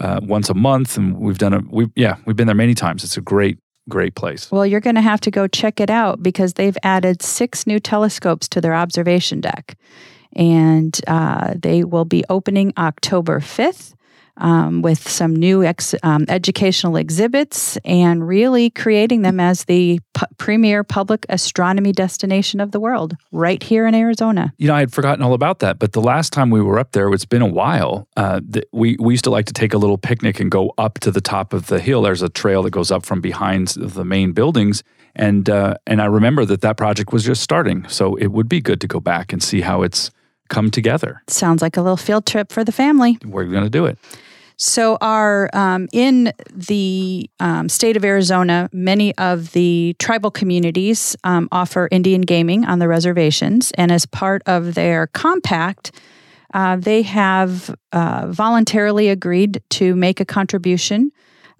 uh, 0.00 0.20
once 0.22 0.48
a 0.50 0.54
month, 0.54 0.96
and 0.96 1.18
we've 1.18 1.38
done 1.38 1.52
it. 1.52 1.64
we 1.70 1.88
yeah 1.96 2.16
we've 2.24 2.36
been 2.36 2.46
there 2.46 2.56
many 2.56 2.74
times. 2.74 3.04
It's 3.04 3.16
a 3.16 3.20
great 3.22 3.58
great 3.88 4.14
place. 4.14 4.50
Well, 4.50 4.66
you're 4.66 4.80
going 4.80 4.96
to 4.96 5.02
have 5.02 5.20
to 5.22 5.30
go 5.30 5.46
check 5.46 5.80
it 5.80 5.90
out 5.90 6.22
because 6.22 6.54
they've 6.54 6.78
added 6.82 7.22
six 7.22 7.66
new 7.66 7.80
telescopes 7.80 8.48
to 8.50 8.60
their 8.60 8.74
observation 8.74 9.40
deck, 9.40 9.76
and 10.34 10.98
uh, 11.06 11.54
they 11.56 11.84
will 11.84 12.04
be 12.04 12.24
opening 12.28 12.72
October 12.78 13.40
5th. 13.40 13.94
Um, 14.38 14.82
with 14.82 15.08
some 15.08 15.34
new 15.34 15.64
ex, 15.64 15.94
um, 16.02 16.24
educational 16.28 16.96
exhibits 16.96 17.76
and 17.84 18.26
really 18.26 18.70
creating 18.70 19.22
them 19.22 19.40
as 19.40 19.64
the 19.64 20.00
premier 20.38 20.82
public 20.84 21.26
astronomy 21.28 21.92
destination 21.92 22.60
of 22.60 22.72
the 22.72 22.80
world 22.80 23.16
right 23.30 23.62
here 23.62 23.86
in 23.86 23.94
Arizona. 23.94 24.52
You 24.58 24.68
know, 24.68 24.74
I 24.74 24.80
had 24.80 24.92
forgotten 24.92 25.22
all 25.22 25.34
about 25.34 25.58
that, 25.60 25.78
but 25.78 25.92
the 25.92 26.00
last 26.00 26.32
time 26.32 26.50
we 26.50 26.60
were 26.60 26.78
up 26.78 26.92
there, 26.92 27.12
it's 27.12 27.24
been 27.24 27.42
a 27.42 27.46
while. 27.46 28.08
Uh, 28.16 28.40
th- 28.52 28.64
we, 28.72 28.96
we 28.98 29.14
used 29.14 29.24
to 29.24 29.30
like 29.30 29.46
to 29.46 29.52
take 29.52 29.74
a 29.74 29.78
little 29.78 29.98
picnic 29.98 30.40
and 30.40 30.50
go 30.50 30.72
up 30.78 30.98
to 31.00 31.10
the 31.10 31.20
top 31.20 31.52
of 31.52 31.66
the 31.66 31.80
hill. 31.80 32.02
There's 32.02 32.22
a 32.22 32.28
trail 32.28 32.62
that 32.62 32.70
goes 32.70 32.90
up 32.90 33.04
from 33.04 33.20
behind 33.20 33.68
the 33.76 34.04
main 34.04 34.32
buildings. 34.32 34.82
And, 35.14 35.50
uh, 35.50 35.76
and 35.86 36.00
I 36.00 36.06
remember 36.06 36.46
that 36.46 36.62
that 36.62 36.78
project 36.78 37.12
was 37.12 37.22
just 37.24 37.42
starting. 37.42 37.86
So 37.88 38.16
it 38.16 38.28
would 38.28 38.48
be 38.48 38.60
good 38.60 38.80
to 38.80 38.88
go 38.88 38.98
back 38.98 39.32
and 39.32 39.42
see 39.42 39.60
how 39.60 39.82
it's 39.82 40.10
come 40.48 40.70
together. 40.70 41.22
Sounds 41.28 41.62
like 41.62 41.76
a 41.76 41.82
little 41.82 41.96
field 41.96 42.26
trip 42.26 42.52
for 42.52 42.64
the 42.64 42.72
family. 42.72 43.18
We're 43.24 43.44
going 43.44 43.64
to 43.64 43.70
do 43.70 43.86
it. 43.86 43.98
So, 44.58 44.96
our 45.00 45.50
um, 45.54 45.88
in 45.92 46.32
the 46.52 47.28
um, 47.40 47.68
state 47.68 47.96
of 47.96 48.04
Arizona, 48.04 48.68
many 48.72 49.16
of 49.16 49.50
the 49.52 49.96
tribal 49.98 50.30
communities 50.30 51.16
um, 51.24 51.48
offer 51.50 51.88
Indian 51.90 52.20
gaming 52.20 52.64
on 52.64 52.78
the 52.78 52.86
reservations, 52.86 53.72
and 53.72 53.90
as 53.90 54.06
part 54.06 54.42
of 54.46 54.74
their 54.74 55.08
compact, 55.08 55.90
uh, 56.54 56.76
they 56.76 57.02
have 57.02 57.74
uh, 57.92 58.26
voluntarily 58.28 59.08
agreed 59.08 59.62
to 59.70 59.96
make 59.96 60.20
a 60.20 60.24
contribution 60.24 61.10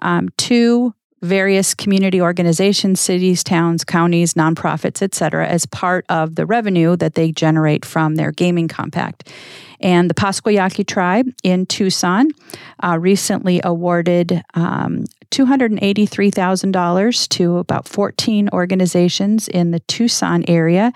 um, 0.00 0.28
to 0.36 0.94
various 1.22 1.72
community 1.74 2.20
organizations, 2.20 3.00
cities, 3.00 3.44
towns, 3.44 3.84
counties, 3.84 4.34
nonprofits, 4.34 5.00
et 5.02 5.14
cetera, 5.14 5.46
as 5.46 5.64
part 5.66 6.04
of 6.08 6.34
the 6.34 6.44
revenue 6.44 6.96
that 6.96 7.14
they 7.14 7.30
generate 7.32 7.84
from 7.84 8.16
their 8.16 8.32
gaming 8.32 8.68
compact. 8.68 9.30
And 9.80 10.10
the 10.10 10.14
Pascua 10.14 10.52
Yaqui 10.52 10.84
tribe 10.84 11.28
in 11.42 11.66
Tucson 11.66 12.28
uh, 12.82 12.98
recently 12.98 13.60
awarded 13.64 14.42
um, 14.54 15.04
$283,000 15.30 17.28
to 17.30 17.58
about 17.58 17.88
14 17.88 18.48
organizations 18.52 19.48
in 19.48 19.70
the 19.70 19.80
Tucson 19.80 20.44
area. 20.46 20.92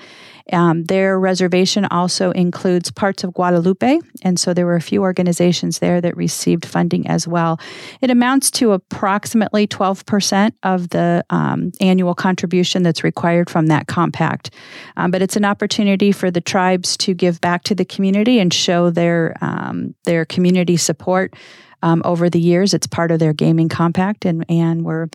Um, 0.52 0.84
their 0.84 1.18
reservation 1.18 1.84
also 1.86 2.30
includes 2.30 2.90
parts 2.90 3.24
of 3.24 3.34
Guadalupe, 3.34 3.98
and 4.22 4.38
so 4.38 4.54
there 4.54 4.66
were 4.66 4.76
a 4.76 4.80
few 4.80 5.02
organizations 5.02 5.80
there 5.80 6.00
that 6.00 6.16
received 6.16 6.64
funding 6.64 7.06
as 7.08 7.26
well. 7.26 7.58
It 8.00 8.10
amounts 8.10 8.50
to 8.52 8.72
approximately 8.72 9.66
12% 9.66 10.52
of 10.62 10.90
the 10.90 11.24
um, 11.30 11.72
annual 11.80 12.14
contribution 12.14 12.82
that's 12.82 13.02
required 13.02 13.50
from 13.50 13.66
that 13.66 13.88
compact. 13.88 14.50
Um, 14.96 15.10
but 15.10 15.22
it's 15.22 15.36
an 15.36 15.44
opportunity 15.44 16.12
for 16.12 16.30
the 16.30 16.40
tribes 16.40 16.96
to 16.98 17.14
give 17.14 17.40
back 17.40 17.64
to 17.64 17.74
the 17.74 17.84
community 17.84 18.38
and 18.38 18.52
show 18.52 18.90
their 18.90 19.34
um, 19.40 19.94
their 20.04 20.24
community 20.24 20.76
support 20.76 21.34
um, 21.82 22.02
over 22.04 22.30
the 22.30 22.40
years. 22.40 22.74
It's 22.74 22.86
part 22.86 23.10
of 23.10 23.18
their 23.18 23.32
gaming 23.32 23.68
compact, 23.68 24.24
and, 24.24 24.44
and 24.48 24.84
we're 24.84 25.08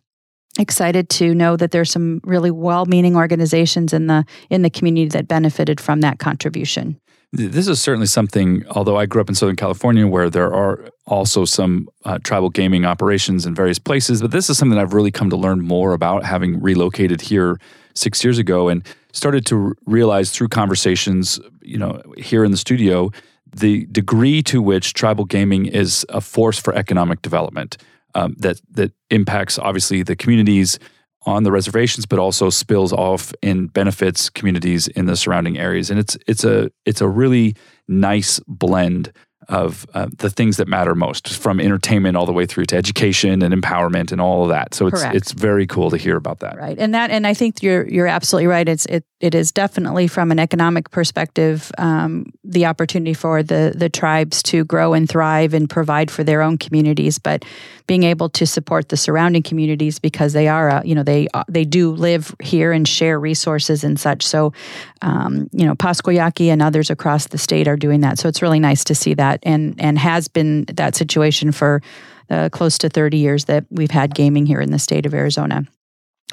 excited 0.60 1.10
to 1.10 1.34
know 1.34 1.55
that 1.55 1.72
there's 1.72 1.91
some 1.91 2.20
really 2.24 2.51
well-meaning 2.51 3.15
organizations 3.15 3.93
in 3.93 4.08
the 4.08 4.25
in 4.50 4.62
the 4.62 4.70
community 4.70 5.08
that 5.08 5.27
benefited 5.27 5.79
from 5.79 6.01
that 6.01 6.20
contribution. 6.20 7.00
This 7.34 7.70
is 7.70 7.81
certainly 7.81 8.08
something, 8.08 8.65
although 8.72 8.98
I 8.98 9.05
grew 9.05 9.22
up 9.22 9.29
in 9.29 9.36
Southern 9.36 9.55
California 9.55 10.05
where 10.05 10.29
there 10.29 10.53
are 10.53 10.89
also 11.08 11.46
some 11.46 11.88
uh, 12.03 12.20
tribal 12.22 12.50
gaming 12.50 12.84
operations 12.84 13.46
in 13.46 13.55
various 13.55 13.79
places, 13.79 14.22
but 14.22 14.31
this 14.31 14.50
is 14.50 14.58
something 14.58 14.77
I've 14.77 14.93
really 14.93 15.12
come 15.12 15.29
to 15.29 15.38
learn 15.38 15.62
more 15.62 15.93
about 15.93 16.25
having 16.25 16.62
relocated 16.62 17.22
here 17.22 17.58
six 17.93 18.22
years 18.22 18.38
ago 18.38 18.67
and 18.67 18.86
started 19.13 19.46
to 19.46 19.74
realize 19.86 20.31
through 20.31 20.50
conversations, 20.50 21.39
you 21.62 21.77
know, 21.77 22.01
here 22.17 22.43
in 22.43 22.51
the 22.51 22.58
studio 22.58 23.12
the 23.55 23.86
degree 23.88 24.41
to 24.43 24.62
which 24.62 24.93
tribal 24.93 25.25
gaming 25.25 25.65
is 25.65 26.05
a 26.10 26.22
force 26.22 26.60
for 26.60 26.74
economic 26.74 27.22
development 27.22 27.77
um, 28.15 28.36
that 28.39 28.62
that 28.72 28.91
impacts 29.10 29.58
obviously 29.60 30.03
the 30.03 30.15
communities 30.15 30.80
on 31.24 31.44
the 31.44 31.51
reservations, 31.51 32.06
but 32.06 32.20
also 32.20 32.50
spills 32.50 32.91
off 32.91 33.34
and 33.44 33.72
benefits 33.72 34.30
communities 34.30 34.88
in 34.88 35.06
the 35.06 35.15
surrounding 35.15 35.58
areas. 35.58 35.89
And 35.89 36.00
it's 36.00 36.18
it's 36.27 36.44
a 36.44 36.72
it's 36.86 37.01
a 37.01 37.08
really 37.08 37.56
nice 37.88 38.39
blend 38.48 39.12
of 39.50 39.86
uh, 39.94 40.08
the 40.18 40.30
things 40.30 40.58
that 40.58 40.68
matter 40.68 40.94
most, 40.94 41.27
from 41.27 41.60
entertainment 41.60 42.15
all 42.15 42.25
the 42.25 42.32
way 42.32 42.46
through 42.46 42.65
to 42.65 42.75
education 42.75 43.41
and 43.41 43.53
empowerment 43.53 44.12
and 44.12 44.22
all 44.22 44.44
of 44.44 44.50
that. 44.50 44.74
So 44.74 44.88
it's 44.88 45.01
Correct. 45.01 45.15
it's 45.15 45.32
very 45.32 45.65
cool 45.68 45.89
to 45.89 45.98
hear 45.98 46.15
about 46.15 46.39
that. 46.39 46.58
Right, 46.58 46.77
and 46.77 46.94
that 46.94 47.12
and 47.12 47.25
I 47.25 47.34
think 47.34 47.62
you're 47.62 47.88
you're 47.88 48.08
absolutely 48.08 48.48
right. 48.48 48.68
It's 48.68 48.86
it 48.86 49.03
it 49.20 49.36
is 49.36 49.51
definitely 49.51 50.08
from 50.08 50.32
an 50.32 50.39
economic 50.39 50.89
perspective 50.91 51.72
um, 51.77 52.25
the 52.44 52.65
opportunity 52.65 53.13
for 53.13 53.44
the 53.44 53.74
the 53.75 53.89
tribes 53.89 54.44
to 54.44 54.63
grow 54.63 54.94
and 54.94 55.10
thrive 55.10 55.53
and 55.53 55.70
provide 55.70 56.12
for 56.12 56.24
their 56.24 56.41
own 56.41 56.58
communities, 56.58 57.18
but 57.18 57.44
being 57.91 58.03
able 58.03 58.29
to 58.29 58.45
support 58.45 58.89
the 58.89 58.98
surrounding 58.98 59.43
communities 59.43 60.00
because 60.00 60.33
they 60.33 60.48
are 60.48 60.69
uh, 60.69 60.81
you 60.83 60.95
know 60.95 61.03
they 61.03 61.27
uh, 61.33 61.43
they 61.48 61.65
do 61.65 61.91
live 61.91 62.36
here 62.41 62.71
and 62.71 62.88
share 62.88 63.19
resources 63.19 63.83
and 63.83 64.00
such. 64.00 64.25
So 64.25 64.53
um, 65.01 65.50
you 65.51 65.65
know 65.65 65.75
Pascua 65.75 66.13
Yaqui 66.13 66.50
and 66.50 66.62
others 66.62 66.89
across 66.89 67.27
the 67.27 67.38
state 67.38 67.67
are 67.67 67.77
doing 67.77 68.01
that. 68.01 68.19
So 68.19 68.27
it's 68.27 68.41
really 68.41 68.60
nice 68.60 68.83
to 68.86 68.95
see 68.95 69.13
that 69.15 69.31
that 69.31 69.39
and 69.43 69.75
and 69.79 69.98
has 69.98 70.27
been 70.27 70.65
that 70.65 70.95
situation 70.95 71.51
for 71.51 71.81
uh, 72.29 72.50
close 72.50 72.77
to 72.79 72.89
30 72.89 73.17
years 73.17 73.45
that 73.45 73.65
we've 73.69 73.91
had 73.91 74.15
gaming 74.15 74.45
here 74.45 74.62
in 74.62 74.71
the 74.71 74.79
state 74.79 75.05
of 75.05 75.13
Arizona. 75.13 75.65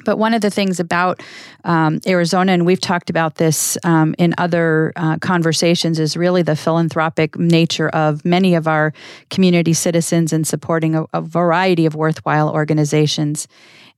But 0.05 0.17
one 0.17 0.33
of 0.33 0.41
the 0.41 0.49
things 0.49 0.79
about 0.79 1.21
um, 1.63 1.99
Arizona, 2.07 2.53
and 2.53 2.65
we've 2.65 2.79
talked 2.79 3.09
about 3.09 3.35
this 3.35 3.77
um, 3.83 4.15
in 4.17 4.33
other 4.37 4.93
uh, 4.95 5.17
conversations, 5.19 5.99
is 5.99 6.15
really 6.15 6.41
the 6.41 6.55
philanthropic 6.55 7.37
nature 7.37 7.89
of 7.89 8.23
many 8.25 8.55
of 8.55 8.67
our 8.67 8.93
community 9.29 9.73
citizens 9.73 10.33
in 10.33 10.43
supporting 10.43 10.95
a, 10.95 11.05
a 11.13 11.21
variety 11.21 11.85
of 11.85 11.95
worthwhile 11.95 12.49
organizations. 12.49 13.47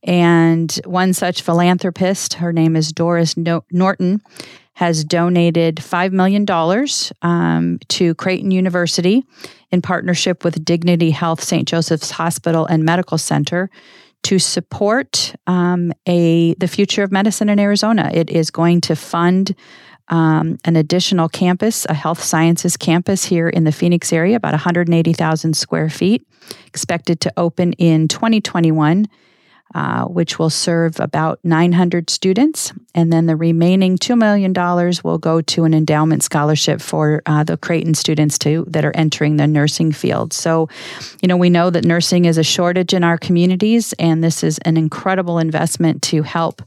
And 0.04 0.72
one 0.86 1.14
such 1.14 1.44
philanthropist, 1.44 2.36
her 2.36 2.52
name 2.52 2.76
is 2.76 2.92
Doris 2.92 3.38
no- 3.38 3.64
Norton, 3.72 4.22
has 4.74 5.04
donated 5.04 5.76
$5 5.76 6.12
million 6.12 6.46
um, 7.22 7.78
to 7.90 8.16
Creighton 8.16 8.50
University 8.50 9.24
in 9.72 9.82
partnership 9.82 10.44
with 10.44 10.66
Dignity 10.66 11.12
Health 11.12 11.44
St. 11.44 11.68
Joseph's 11.68 12.10
Hospital 12.12 12.66
and 12.66 12.84
Medical 12.84 13.20
Center 13.20 13.70
to 14.24 14.40
support 14.40 15.36
um, 15.48 15.92
a 16.08 16.54
the 16.56 16.68
future 16.68 17.04
of 17.04 17.12
medicine 17.12 17.50
in 17.50 17.60
Arizona. 17.60 18.10
It 18.14 18.30
is 18.30 18.52
going 18.52 18.82
to 18.82 18.96
fund 18.96 19.56
um, 20.10 20.58
an 20.66 20.76
additional 20.76 21.30
campus, 21.30 21.86
a 21.86 21.94
health 21.94 22.22
sciences 22.22 22.76
campus 22.76 23.24
here 23.24 23.48
in 23.48 23.64
the 23.64 23.72
Phoenix 23.72 24.12
area, 24.12 24.36
about 24.36 24.52
180,000 24.52 25.56
square 25.56 25.90
feet, 25.90 26.28
expected 26.68 27.22
to 27.22 27.34
open 27.38 27.74
in 27.74 28.08
2021 28.08 29.08
uh, 29.74 30.06
which 30.06 30.38
will 30.38 30.50
serve 30.50 31.00
about 31.00 31.40
900 31.44 32.10
students. 32.10 32.74
And 32.94 33.12
then 33.12 33.26
the 33.26 33.36
remaining 33.36 33.98
$2 33.98 34.18
million 34.18 34.54
will 35.04 35.18
go 35.18 35.42
to 35.42 35.64
an 35.64 35.74
endowment 35.74 36.24
scholarship 36.24 36.82
for 36.82 37.22
uh, 37.26 37.44
the 37.44 37.58
Creighton 37.58 37.94
students 37.94 38.38
too, 38.38 38.66
that 38.68 38.84
are 38.84 38.96
entering 38.96 39.38
the 39.38 39.48
nursing 39.48 39.92
field. 39.92 40.34
So, 40.34 40.68
you 41.22 41.28
know, 41.28 41.38
we 41.38 41.50
know 41.50 41.70
that 41.70 41.86
nursing 41.86 42.26
is 42.26 42.38
a 42.38 42.44
shortage 42.44 42.94
in 42.94 43.04
our 43.04 43.18
communities, 43.18 43.94
and 43.94 44.24
this 44.24 44.44
is 44.44 44.58
an 44.60 44.78
incredible 44.78 45.40
investment 45.40 46.02
to 46.04 46.22
help 46.22 46.62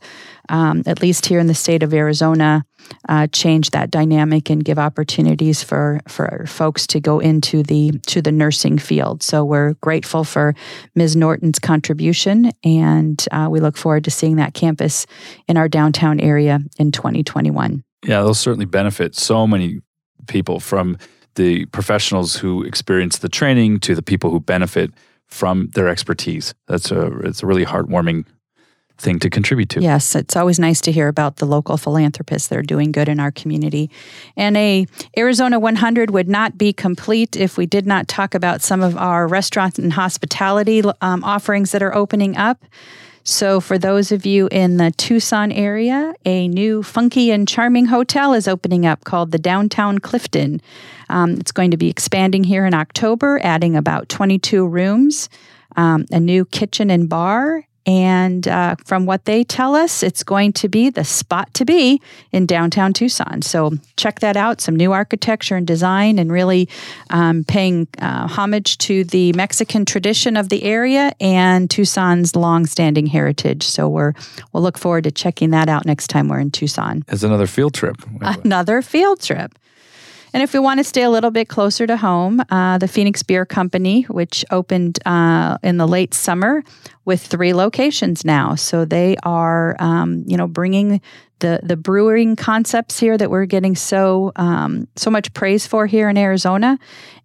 um, 0.48 0.82
at 0.86 1.00
least 1.02 1.26
here 1.26 1.38
in 1.38 1.46
the 1.46 1.54
state 1.54 1.82
of 1.82 1.92
Arizona, 1.94 2.64
uh, 3.08 3.26
change 3.28 3.70
that 3.70 3.90
dynamic 3.90 4.50
and 4.50 4.64
give 4.64 4.78
opportunities 4.78 5.62
for 5.62 6.00
for 6.08 6.44
folks 6.46 6.86
to 6.88 7.00
go 7.00 7.18
into 7.18 7.62
the 7.62 7.92
to 8.06 8.20
the 8.20 8.32
nursing 8.32 8.78
field. 8.78 9.22
So 9.22 9.44
we're 9.44 9.74
grateful 9.74 10.24
for 10.24 10.54
Ms. 10.94 11.16
Norton's 11.16 11.58
contribution, 11.58 12.52
and 12.62 13.24
uh, 13.30 13.48
we 13.50 13.60
look 13.60 13.76
forward 13.76 14.04
to 14.04 14.10
seeing 14.10 14.36
that 14.36 14.54
campus 14.54 15.06
in 15.48 15.56
our 15.56 15.68
downtown 15.68 16.20
area 16.20 16.60
in 16.78 16.92
2021. 16.92 17.82
Yeah, 18.04 18.20
they'll 18.20 18.34
certainly 18.34 18.66
benefit 18.66 19.14
so 19.14 19.46
many 19.46 19.80
people 20.26 20.60
from 20.60 20.98
the 21.34 21.66
professionals 21.66 22.36
who 22.36 22.62
experience 22.62 23.18
the 23.18 23.28
training 23.28 23.80
to 23.80 23.94
the 23.94 24.02
people 24.02 24.30
who 24.30 24.40
benefit 24.40 24.92
from 25.26 25.68
their 25.74 25.88
expertise. 25.88 26.54
That's 26.68 26.90
a 26.90 27.06
it's 27.20 27.42
a 27.42 27.46
really 27.46 27.64
heartwarming 27.64 28.24
thing 28.98 29.18
to 29.18 29.30
contribute 29.30 29.68
to. 29.70 29.80
Yes, 29.80 30.14
it's 30.14 30.36
always 30.36 30.58
nice 30.58 30.80
to 30.82 30.92
hear 30.92 31.08
about 31.08 31.36
the 31.36 31.46
local 31.46 31.76
philanthropists 31.76 32.48
that 32.48 32.58
are 32.58 32.62
doing 32.62 32.92
good 32.92 33.08
in 33.08 33.20
our 33.20 33.30
community. 33.30 33.90
And 34.36 34.56
a 34.56 34.86
Arizona 35.16 35.58
100 35.58 36.10
would 36.10 36.28
not 36.28 36.56
be 36.56 36.72
complete 36.72 37.36
if 37.36 37.56
we 37.56 37.66
did 37.66 37.86
not 37.86 38.08
talk 38.08 38.34
about 38.34 38.62
some 38.62 38.82
of 38.82 38.96
our 38.96 39.26
restaurants 39.26 39.78
and 39.78 39.92
hospitality 39.92 40.82
um, 41.00 41.24
offerings 41.24 41.72
that 41.72 41.82
are 41.82 41.94
opening 41.94 42.36
up. 42.36 42.64
So, 43.26 43.58
for 43.58 43.78
those 43.78 44.12
of 44.12 44.26
you 44.26 44.48
in 44.52 44.76
the 44.76 44.90
Tucson 44.90 45.50
area, 45.50 46.14
a 46.26 46.46
new 46.46 46.82
funky 46.82 47.30
and 47.30 47.48
charming 47.48 47.86
hotel 47.86 48.34
is 48.34 48.46
opening 48.46 48.84
up 48.84 49.04
called 49.04 49.32
the 49.32 49.38
Downtown 49.38 49.98
Clifton. 49.98 50.60
Um, 51.08 51.32
it's 51.40 51.50
going 51.50 51.70
to 51.70 51.78
be 51.78 51.88
expanding 51.88 52.44
here 52.44 52.66
in 52.66 52.74
October, 52.74 53.40
adding 53.42 53.76
about 53.76 54.10
22 54.10 54.66
rooms, 54.66 55.30
um, 55.74 56.04
a 56.10 56.20
new 56.20 56.44
kitchen 56.44 56.90
and 56.90 57.08
bar, 57.08 57.66
And 57.86 58.48
uh, 58.48 58.76
from 58.86 59.04
what 59.04 59.26
they 59.26 59.44
tell 59.44 59.74
us, 59.74 60.02
it's 60.02 60.22
going 60.22 60.54
to 60.54 60.68
be 60.68 60.88
the 60.88 61.04
spot 61.04 61.52
to 61.54 61.64
be 61.64 62.00
in 62.32 62.46
downtown 62.46 62.92
Tucson. 62.92 63.42
So 63.42 63.72
check 63.96 64.20
that 64.20 64.36
out 64.36 64.60
some 64.60 64.74
new 64.74 64.92
architecture 64.92 65.56
and 65.56 65.66
design, 65.66 66.18
and 66.18 66.32
really 66.32 66.68
um, 67.10 67.44
paying 67.44 67.86
uh, 67.98 68.26
homage 68.26 68.78
to 68.78 69.04
the 69.04 69.32
Mexican 69.34 69.84
tradition 69.84 70.36
of 70.36 70.48
the 70.48 70.62
area 70.62 71.12
and 71.20 71.68
Tucson's 71.68 72.34
long-standing 72.34 73.06
heritage. 73.06 73.64
So 73.64 73.88
we're 73.88 74.14
we'll 74.52 74.62
look 74.62 74.78
forward 74.78 75.04
to 75.04 75.10
checking 75.10 75.50
that 75.50 75.68
out 75.68 75.84
next 75.84 76.08
time 76.08 76.28
we're 76.28 76.40
in 76.40 76.50
Tucson. 76.50 77.04
It's 77.08 77.22
another 77.22 77.46
field 77.46 77.74
trip. 77.74 77.96
Another 78.20 78.80
field 78.80 79.20
trip. 79.20 79.58
And 80.34 80.42
if 80.42 80.52
we 80.52 80.58
want 80.58 80.78
to 80.78 80.84
stay 80.84 81.02
a 81.02 81.10
little 81.10 81.30
bit 81.30 81.48
closer 81.48 81.86
to 81.86 81.96
home, 81.96 82.42
uh, 82.50 82.78
the 82.78 82.88
Phoenix 82.88 83.22
Beer 83.22 83.46
Company, 83.46 84.02
which 84.02 84.44
opened 84.50 84.98
uh, 85.06 85.58
in 85.62 85.76
the 85.76 85.86
late 85.86 86.12
summer 86.12 86.64
with 87.04 87.24
three 87.24 87.54
locations 87.54 88.24
now, 88.24 88.56
so 88.56 88.84
they 88.84 89.16
are, 89.22 89.76
um, 89.78 90.24
you 90.26 90.36
know, 90.36 90.48
bringing 90.48 91.00
the 91.38 91.60
the 91.62 91.76
brewing 91.76 92.34
concepts 92.34 92.98
here 92.98 93.16
that 93.16 93.30
we're 93.30 93.46
getting 93.46 93.76
so 93.76 94.32
um, 94.34 94.88
so 94.96 95.08
much 95.08 95.32
praise 95.34 95.68
for 95.68 95.86
here 95.86 96.08
in 96.08 96.18
Arizona, 96.18 96.80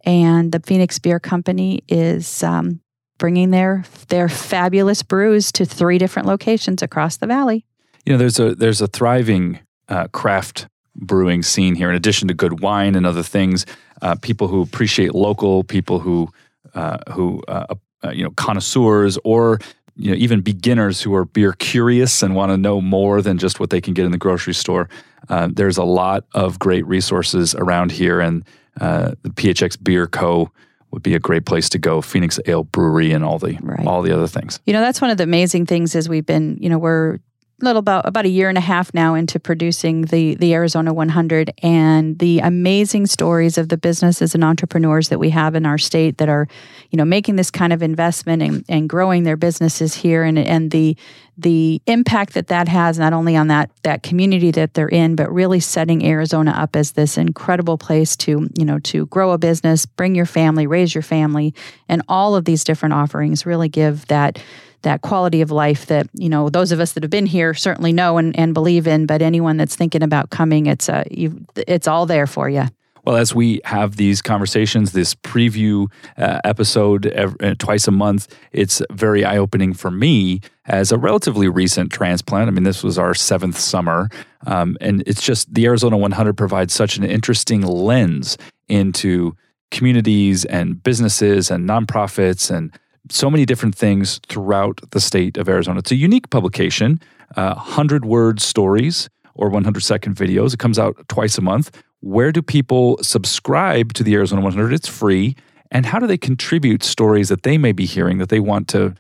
and 0.06 0.52
the 0.52 0.60
Phoenix 0.60 1.00
Beer 1.00 1.20
Company 1.20 1.84
is. 1.90 2.44
Um, 2.44 2.80
bringing 3.18 3.52
their 3.52 3.84
their 4.08 4.30
fabulous 4.30 5.04
brews 5.04 5.52
to 5.52 5.66
three 5.66 5.98
different 5.98 6.26
locations 6.26 6.82
across 6.82 7.18
the 7.18 7.28
valley. 7.28 7.66
You 8.06 8.14
know, 8.14 8.18
there's 8.18 8.40
a 8.40 8.56
there's 8.56 8.80
a 8.80 8.88
thriving 8.88 9.60
uh, 9.90 10.08
craft 10.08 10.68
brewing 11.00 11.44
scene 11.44 11.76
here. 11.76 11.90
In 11.90 11.96
addition 11.96 12.28
to 12.28 12.34
good 12.34 12.60
wine 12.62 12.96
and 12.96 13.06
other 13.06 13.24
things, 13.24 13.66
uh, 14.02 14.16
people 14.16 14.48
who 14.48 14.62
appreciate 14.62 15.16
local, 15.16 15.64
people 15.64 16.00
who 16.00 16.30
uh, 16.74 16.98
who 17.12 17.42
uh, 17.48 17.66
uh, 18.04 18.12
you 18.12 18.24
know 18.24 18.32
connoisseurs 18.32 19.18
or 19.24 19.60
you 19.96 20.12
know 20.12 20.18
even 20.18 20.42
beginners 20.42 21.02
who 21.02 21.14
are 21.16 21.26
beer 21.26 21.54
curious 21.54 22.22
and 22.22 22.36
want 22.36 22.52
to 22.52 22.58
know 22.58 22.80
more 22.82 23.22
than 23.22 23.38
just 23.38 23.60
what 23.60 23.70
they 23.70 23.82
can 23.82 23.94
get 23.94 24.06
in 24.06 24.12
the 24.12 24.18
grocery 24.18 24.54
store. 24.54 24.90
Uh, 25.30 25.50
there's 25.52 25.78
a 25.78 25.84
lot 25.84 26.26
of 26.34 26.60
great 26.60 26.86
resources 26.88 27.56
around 27.56 27.92
here, 27.92 28.20
and 28.20 28.46
the 28.76 29.30
PHX 29.36 29.82
Beer 29.84 30.08
Co 30.08 30.52
would 30.92 31.04
be 31.04 31.14
a 31.14 31.20
great 31.20 31.46
place 31.46 31.70
to 31.70 31.78
go. 31.78 32.02
Phoenix 32.02 32.40
Ale 32.46 32.64
Brewery 32.64 33.12
and 33.12 33.24
all 33.24 33.38
the 33.38 33.58
right. 33.62 33.86
all 33.86 34.02
the 34.02 34.12
other 34.12 34.28
things. 34.28 34.60
You 34.66 34.74
know, 34.74 34.82
that's 34.82 35.02
one 35.02 35.12
of 35.12 35.18
the 35.18 35.24
amazing 35.24 35.66
things 35.66 35.96
is 35.96 36.10
we've 36.10 36.26
been, 36.26 36.58
you 36.60 36.70
know, 36.70 36.80
we're 36.80 37.20
little 37.62 37.80
about 37.80 38.06
about 38.06 38.26
a 38.26 38.30
year 38.30 38.50
and 38.50 38.58
a 38.58 38.62
half 38.62 38.94
now 38.94 39.16
into 39.16 39.40
producing 39.40 40.04
the 40.04 40.36
the 40.36 40.54
Arizona 40.54 40.94
100 40.94 41.54
and 41.62 42.18
the 42.20 42.40
amazing 42.40 43.06
stories 43.06 43.58
of 43.58 43.70
the 43.70 43.78
businesses 43.78 44.34
and 44.36 44.44
entrepreneurs 44.44 45.10
that 45.10 45.20
we 45.20 45.30
have 45.30 45.56
in 45.56 45.66
our 45.66 45.78
state 45.78 46.18
that 46.18 46.30
are 46.30 46.48
you 46.90 46.98
know 46.98 47.06
making 47.06 47.36
this 47.36 47.52
kind 47.52 47.74
of 47.74 47.84
investment 47.84 48.42
and, 48.42 48.66
and 48.70 48.90
growing 48.90 49.24
their 49.24 49.38
businesses 49.38 49.96
here 49.96 50.24
and 50.24 50.38
and 50.40 50.72
the 50.72 50.96
the 51.38 51.82
impact 51.86 52.34
that 52.34 52.48
that 52.48 52.68
has 52.68 53.00
not 53.00 53.14
only 53.14 53.36
on 53.36 53.48
that 53.48 53.70
that 53.84 54.04
community 54.04 54.52
that 54.52 54.74
they're 54.74 54.90
in 54.90 55.16
but 55.16 55.32
really 55.32 55.60
setting 55.60 56.06
Arizona 56.06 56.52
up 56.52 56.76
as 56.76 56.94
this 56.94 57.18
incredible 57.18 57.78
place 57.78 58.16
to 58.18 58.50
you 58.58 58.66
know 58.66 58.80
to 58.80 59.06
grow 59.08 59.32
a 59.32 59.38
business 59.38 59.86
bring 59.86 60.16
your 60.16 60.26
family 60.26 60.68
raise 60.68 60.94
your 60.94 61.02
family 61.02 61.54
and 61.88 62.02
all 62.08 62.36
of 62.36 62.46
these 62.46 62.64
different 62.64 62.94
offerings 62.94 63.46
really 63.46 63.70
give 63.70 64.06
that 64.08 64.42
that 64.84 65.02
quality 65.02 65.42
of 65.42 65.52
life 65.52 65.86
that 65.88 66.08
you 66.14 66.30
know 66.30 66.50
those 66.50 66.72
of 66.72 66.80
us 66.80 66.94
that 66.94 67.04
have 67.04 67.10
been 67.10 67.26
here 67.26 67.54
certainly 67.54 67.94
know 67.94 68.18
and, 68.18 68.38
and 68.38 68.54
believe 68.54 68.88
in 68.88 69.06
but 69.06 69.22
anyone 69.22 69.58
that's 69.58 69.76
thinking 69.76 70.04
about 70.04 70.30
coming 70.30 70.66
it's 70.66 70.90
a 70.90 71.06
you, 71.12 71.46
it's 71.56 71.88
all 71.88 72.06
there 72.06 72.28
for 72.28 72.50
you 72.50 72.64
well, 73.06 73.18
as 73.18 73.34
we 73.34 73.62
have 73.66 73.96
these 73.96 74.22
conversations, 74.22 74.92
this 74.92 75.16
preview 75.16 75.92
uh, 76.18 76.42
episode 76.44 77.08
every, 77.08 77.40
uh, 77.40 77.56
twice 77.58 77.88
a 77.88 77.92
month, 77.92 78.28
it's 78.52 78.82
very 78.92 79.26
eye 79.26 79.38
opening 79.38 79.74
for 79.74 79.90
me 79.90 80.42
as 80.66 80.92
a 80.92 80.98
relatively 80.98 81.48
recent 81.48 81.92
transplant. 81.92 82.48
I 82.48 82.52
mean, 82.52 82.64
this 82.64 82.84
was 82.84 82.98
our 83.00 83.14
seventh 83.14 83.58
summer. 83.58 84.10
Um, 84.46 84.78
and 84.82 85.04
it's 85.08 85.22
just 85.22 85.54
the 85.54 85.66
Arizona 85.66 85.98
100 85.98 86.38
provides 86.38 86.74
such 86.74 86.98
an 86.98 87.04
interesting 87.04 87.62
lens 87.62 88.38
into 88.68 89.36
communities 89.72 90.46
and 90.46 90.82
businesses 90.82 91.50
and 91.50 91.68
nonprofits 91.68 92.56
and 92.56 92.72
so 93.10 93.30
many 93.30 93.46
different 93.46 93.76
things 93.76 94.20
throughout 94.28 94.82
the 94.92 95.00
state 95.00 95.38
of 95.38 95.48
Arizona. 95.50 95.80
It's 95.80 95.92
a 95.92 95.96
unique 95.96 96.30
publication, 96.30 97.00
uh, 97.36 97.56
100 97.56 98.06
word 98.06 98.40
stories 98.40 99.10
or 99.36 99.50
100 99.50 99.82
second 99.82 100.16
videos. 100.16 100.54
It 100.54 100.60
comes 100.60 100.78
out 100.78 100.98
twice 101.08 101.38
a 101.38 101.42
month. 101.42 101.72
Where 102.02 102.32
do 102.32 102.42
people 102.42 102.98
subscribe 103.02 103.94
to 103.94 104.04
the 104.04 104.16
Arizona 104.16 104.42
100? 104.42 104.74
It's 104.74 104.88
free. 104.88 105.36
And 105.72 105.86
how 105.86 106.00
do 106.00 106.08
they 106.08 106.18
contribute 106.18 106.84
stories 106.84 107.30
that 107.30 107.44
they 107.44 107.58
may 107.58 107.72
be 107.72 107.86
hearing 107.86 108.18
that 108.18 108.30
they 108.30 108.40
want 108.40 108.68
to 108.70 108.96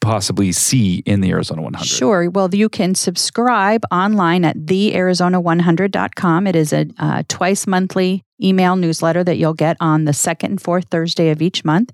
possibly 0.00 0.52
see 0.52 0.96
in 1.06 1.20
the 1.20 1.30
Arizona 1.30 1.62
100? 1.62 1.86
Sure. 1.86 2.30
Well, 2.30 2.54
you 2.54 2.68
can 2.68 2.94
subscribe 2.94 3.82
online 3.90 4.44
at 4.44 4.56
thearizona100.com. 4.56 6.46
It 6.46 6.56
is 6.56 6.72
a 6.72 6.86
uh, 6.98 7.22
twice 7.28 7.66
monthly 7.66 8.24
email 8.42 8.76
newsletter 8.76 9.24
that 9.24 9.36
you'll 9.36 9.54
get 9.54 9.76
on 9.80 10.04
the 10.04 10.12
second 10.12 10.52
and 10.52 10.60
fourth 10.60 10.86
Thursday 10.90 11.30
of 11.30 11.40
each 11.40 11.64
month. 11.64 11.92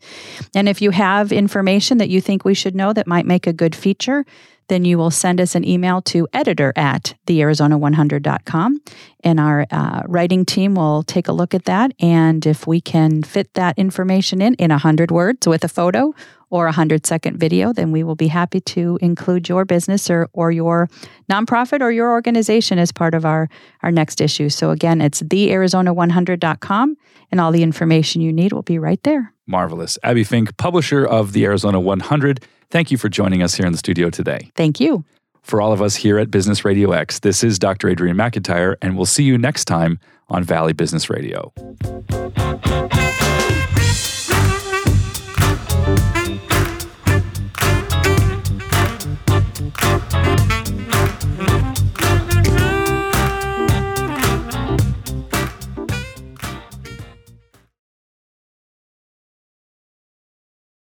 And 0.55 0.69
if 0.69 0.83
you 0.83 0.91
have 0.91 1.33
information 1.33 1.99
that 1.99 2.09
you 2.09 2.21
think 2.21 2.45
we 2.45 2.55
should 2.55 2.75
know 2.75 2.93
that 2.93 3.07
might 3.07 3.27
make 3.27 3.47
a 3.47 3.53
good 3.53 3.75
feature, 3.75 4.25
then 4.69 4.85
you 4.85 4.99
will 4.99 5.11
send 5.11 5.41
us 5.41 5.55
an 5.55 5.67
email 5.67 6.01
to 6.03 6.29
editor 6.33 6.73
at 6.77 7.15
thearizona100.com. 7.27 8.81
And 9.25 9.41
our 9.41 9.67
uh, 9.71 10.03
writing 10.07 10.45
team 10.45 10.75
will 10.75 11.03
take 11.03 11.27
a 11.27 11.33
look 11.33 11.55
at 11.55 11.65
that. 11.65 11.93
And 11.99 12.47
if 12.47 12.67
we 12.67 12.81
can 12.81 13.23
fit 13.23 13.53
that 13.55 13.77
information 13.79 14.41
in 14.41 14.55
in 14.55 14.71
100 14.71 15.11
words 15.11 15.49
with 15.49 15.65
a 15.65 15.69
photo 15.69 16.15
or 16.51 16.65
a 16.67 16.69
100 16.69 17.05
second 17.05 17.39
video, 17.39 17.73
then 17.73 17.93
we 17.93 18.03
will 18.03 18.15
be 18.15 18.29
happy 18.29 18.61
to 18.61 18.99
include 19.03 19.49
your 19.49 19.65
business 19.65 20.09
or, 20.09 20.29
or 20.33 20.51
your 20.51 20.89
nonprofit 21.31 21.81
or 21.81 21.91
your 21.91 22.11
organization 22.11 22.79
as 22.79 22.93
part 22.93 23.15
of 23.15 23.25
our, 23.25 23.49
our 23.83 23.91
next 23.91 24.21
issue. 24.21 24.49
So 24.49 24.71
again, 24.71 25.01
it's 25.01 25.23
thearizona100.com 25.23 26.97
and 27.31 27.41
all 27.41 27.53
the 27.53 27.63
information 27.63 28.23
you 28.23 28.33
need 28.33 28.53
will 28.53 28.63
be 28.63 28.79
right 28.79 29.03
there. 29.03 29.33
Marvelous. 29.47 29.99
Abbie 30.03 30.25
Fink, 30.25 30.57
publisher 30.57 31.05
of 31.05 31.33
the 31.33 31.45
Arizona 31.45 31.81
100. 31.81 32.45
Thank 32.71 32.91
you 32.91 32.99
for 32.99 33.09
joining 33.09 33.43
us 33.43 33.55
here 33.55 33.67
in 33.67 33.73
the 33.73 33.79
studio 33.79 34.11
today. 34.11 34.51
Thank 34.55 34.79
you. 34.81 35.05
For 35.43 35.63
all 35.63 35.73
of 35.73 35.81
us 35.81 35.97
here 35.97 36.19
at 36.19 36.31
Business 36.31 36.65
Radio 36.65 36.93
X, 36.93 37.21
this 37.21 37.43
is 37.43 37.59
Dr. 37.59 37.89
Adrian 37.89 38.17
McIntyre, 38.17 38.77
and 38.83 38.97
we'll 38.97 39.07
see 39.07 39.25
you 39.25 39.39
next 39.39 39.65
time 39.65 39.99
on 40.29 40.45
Valley 40.45 40.75
Business 40.75 41.09
Radio. 41.09 41.53